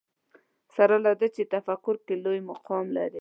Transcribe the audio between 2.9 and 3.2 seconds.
لري